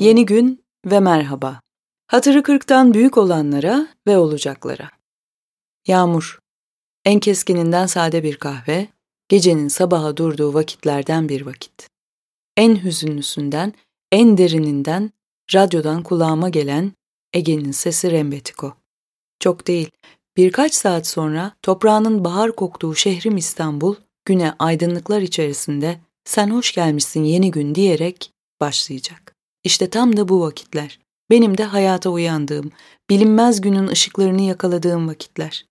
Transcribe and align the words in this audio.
Yeni 0.00 0.26
gün 0.26 0.64
ve 0.86 1.00
merhaba. 1.00 1.60
Hatırı 2.06 2.42
kırktan 2.42 2.94
büyük 2.94 3.18
olanlara 3.18 3.88
ve 4.06 4.18
olacaklara. 4.18 4.90
Yağmur. 5.86 6.38
En 7.04 7.20
keskininden 7.20 7.86
sade 7.86 8.22
bir 8.22 8.36
kahve, 8.36 8.88
gecenin 9.28 9.68
sabaha 9.68 10.16
durduğu 10.16 10.54
vakitlerden 10.54 11.28
bir 11.28 11.46
vakit. 11.46 11.88
En 12.56 12.84
hüzünlüsünden, 12.84 13.72
en 14.12 14.38
derininden, 14.38 15.10
radyodan 15.54 16.02
kulağıma 16.02 16.48
gelen 16.48 16.92
Ege'nin 17.32 17.72
sesi 17.72 18.10
Rembetiko. 18.10 18.74
Çok 19.40 19.66
değil, 19.66 19.90
birkaç 20.36 20.74
saat 20.74 21.06
sonra 21.06 21.52
toprağının 21.62 22.24
bahar 22.24 22.56
koktuğu 22.56 22.94
şehrim 22.94 23.36
İstanbul, 23.36 23.94
güne 24.24 24.54
aydınlıklar 24.58 25.20
içerisinde 25.20 26.00
sen 26.24 26.50
hoş 26.50 26.72
gelmişsin 26.72 27.24
yeni 27.24 27.50
gün 27.50 27.74
diyerek 27.74 28.32
başlayacak. 28.60 29.37
İşte 29.64 29.90
tam 29.90 30.16
da 30.16 30.28
bu 30.28 30.40
vakitler. 30.40 30.98
Benim 31.30 31.58
de 31.58 31.64
hayata 31.64 32.10
uyandığım, 32.10 32.72
bilinmez 33.10 33.60
günün 33.60 33.86
ışıklarını 33.86 34.42
yakaladığım 34.42 35.08
vakitler. 35.08 35.66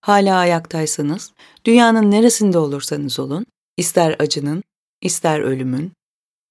Hala 0.00 0.36
ayaktaysanız, 0.36 1.32
dünyanın 1.64 2.10
neresinde 2.10 2.58
olursanız 2.58 3.18
olun, 3.18 3.46
ister 3.76 4.16
acının, 4.18 4.62
ister 5.00 5.40
ölümün, 5.40 5.92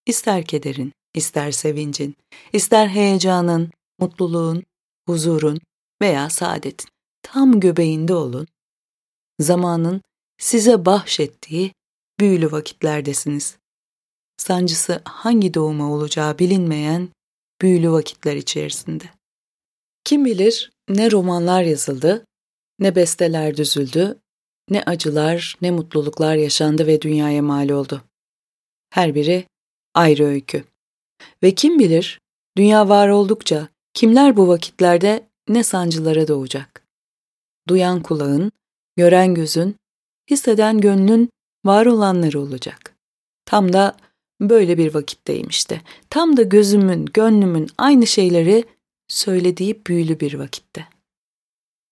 ister 0.05 0.45
kederin, 0.45 0.93
ister 1.15 1.51
sevincin, 1.51 2.15
ister 2.53 2.87
heyecanın, 2.87 3.71
mutluluğun, 3.99 4.63
huzurun 5.07 5.59
veya 6.01 6.29
saadetin 6.29 6.89
tam 7.23 7.59
göbeğinde 7.59 8.13
olun. 8.13 8.47
Zamanın 9.39 10.01
size 10.37 10.85
bahşettiği 10.85 11.73
büyülü 12.19 12.51
vakitlerdesiniz. 12.51 13.57
Sancısı 14.41 15.01
hangi 15.05 15.53
doğuma 15.53 15.91
olacağı 15.91 16.39
bilinmeyen 16.39 17.09
büyülü 17.61 17.91
vakitler 17.91 18.35
içerisinde. 18.35 19.03
Kim 20.03 20.25
bilir 20.25 20.71
ne 20.89 21.11
romanlar 21.11 21.63
yazıldı, 21.63 22.25
ne 22.79 22.95
besteler 22.95 23.57
düzüldü, 23.57 24.19
ne 24.69 24.83
acılar, 24.83 25.57
ne 25.61 25.71
mutluluklar 25.71 26.35
yaşandı 26.35 26.87
ve 26.87 27.01
dünyaya 27.01 27.41
mal 27.41 27.69
oldu. 27.69 28.01
Her 28.89 29.15
biri 29.15 29.45
ayrı 29.93 30.25
öykü. 30.25 30.63
Ve 31.43 31.55
kim 31.55 31.79
bilir, 31.79 32.19
dünya 32.57 32.89
var 32.89 33.09
oldukça 33.09 33.67
kimler 33.93 34.37
bu 34.37 34.47
vakitlerde 34.47 35.27
ne 35.47 35.63
sancılara 35.63 36.27
doğacak. 36.27 36.87
Duyan 37.67 38.03
kulağın, 38.03 38.51
gören 38.97 39.33
gözün, 39.35 39.75
hisseden 40.29 40.81
gönlün 40.81 41.29
var 41.65 41.85
olanları 41.85 42.39
olacak. 42.39 42.95
Tam 43.45 43.73
da 43.73 43.97
böyle 44.49 44.77
bir 44.77 44.93
vakitteyim 44.93 45.47
işte. 45.49 45.81
Tam 46.09 46.37
da 46.37 46.41
gözümün, 46.41 47.05
gönlümün 47.05 47.69
aynı 47.77 48.07
şeyleri 48.07 48.63
söylediği 49.07 49.81
büyülü 49.87 50.19
bir 50.19 50.33
vakitte. 50.33 50.87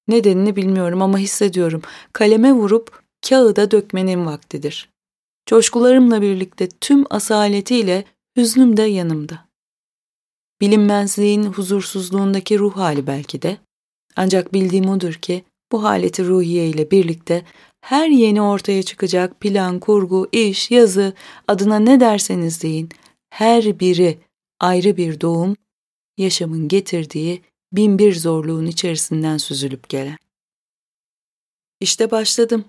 Nedenini 0.07 0.55
bilmiyorum 0.55 1.01
ama 1.01 1.17
hissediyorum. 1.17 1.81
Kaleme 2.13 2.53
vurup 2.53 3.01
kağıda 3.29 3.71
dökmenin 3.71 4.25
vaktidir. 4.25 4.89
Coşkularımla 5.45 6.21
birlikte 6.21 6.69
tüm 6.69 7.05
asaletiyle 7.09 8.05
hüznüm 8.37 8.77
de 8.77 8.81
yanımda. 8.81 9.49
Bilinmezliğin 10.61 11.43
huzursuzluğundaki 11.43 12.59
ruh 12.59 12.77
hali 12.77 13.07
belki 13.07 13.41
de. 13.41 13.57
Ancak 14.15 14.53
bildiğim 14.53 14.89
odur 14.89 15.13
ki 15.13 15.43
bu 15.71 15.83
haleti 15.83 16.25
ruhiye 16.25 16.67
ile 16.67 16.91
birlikte 16.91 17.45
her 17.81 18.07
yeni 18.07 18.41
ortaya 18.41 18.83
çıkacak 18.83 19.39
plan, 19.39 19.79
kurgu, 19.79 20.27
iş, 20.31 20.71
yazı 20.71 21.13
adına 21.47 21.79
ne 21.79 21.99
derseniz 21.99 22.63
deyin 22.63 22.89
her 23.29 23.79
biri 23.79 24.19
ayrı 24.59 24.97
bir 24.97 25.21
doğum, 25.21 25.55
yaşamın 26.17 26.67
getirdiği 26.67 27.41
bin 27.71 27.99
bir 27.99 28.15
zorluğun 28.15 28.65
içerisinden 28.65 29.37
süzülüp 29.37 29.89
gelen. 29.89 30.17
İşte 31.79 32.11
başladım. 32.11 32.65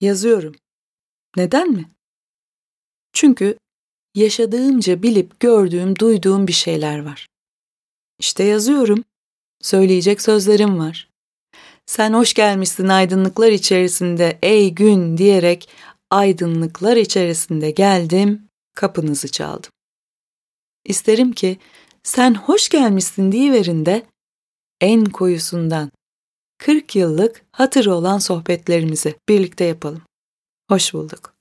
Yazıyorum. 0.00 0.54
Neden 1.36 1.70
mi? 1.70 1.88
Çünkü 3.12 3.58
yaşadığımca 4.14 5.02
bilip 5.02 5.40
gördüğüm, 5.40 5.98
duyduğum 5.98 6.46
bir 6.46 6.52
şeyler 6.52 6.98
var. 6.98 7.28
İşte 8.18 8.44
yazıyorum. 8.44 9.04
Söyleyecek 9.60 10.22
sözlerim 10.22 10.78
var. 10.78 11.09
Sen 11.86 12.12
hoş 12.12 12.34
gelmişsin 12.34 12.88
aydınlıklar 12.88 13.48
içerisinde 13.48 14.38
ey 14.42 14.74
gün 14.74 15.16
diyerek 15.16 15.68
aydınlıklar 16.10 16.96
içerisinde 16.96 17.70
geldim, 17.70 18.48
kapınızı 18.74 19.28
çaldım. 19.28 19.70
İsterim 20.84 21.32
ki 21.32 21.58
sen 22.02 22.34
hoş 22.34 22.68
gelmişsin 22.68 23.32
diyiverin 23.32 23.86
de 23.86 24.02
en 24.80 25.04
koyusundan 25.04 25.90
40 26.58 26.96
yıllık 26.96 27.42
hatırı 27.52 27.94
olan 27.94 28.18
sohbetlerimizi 28.18 29.14
birlikte 29.28 29.64
yapalım. 29.64 30.02
Hoş 30.68 30.94
bulduk. 30.94 31.34